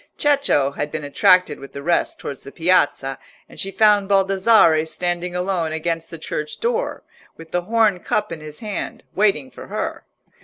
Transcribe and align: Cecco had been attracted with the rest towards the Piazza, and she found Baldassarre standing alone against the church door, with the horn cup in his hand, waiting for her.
Cecco 0.17 0.71
had 0.71 0.91
been 0.91 1.03
attracted 1.03 1.59
with 1.59 1.73
the 1.73 1.83
rest 1.83 2.19
towards 2.19 2.41
the 2.43 2.51
Piazza, 2.51 3.19
and 3.47 3.59
she 3.59 3.69
found 3.69 4.09
Baldassarre 4.09 4.83
standing 4.83 5.35
alone 5.35 5.71
against 5.73 6.09
the 6.09 6.17
church 6.17 6.59
door, 6.59 7.03
with 7.37 7.51
the 7.51 7.61
horn 7.61 7.99
cup 7.99 8.31
in 8.31 8.39
his 8.41 8.61
hand, 8.61 9.03
waiting 9.13 9.51
for 9.51 9.67
her. 9.67 10.03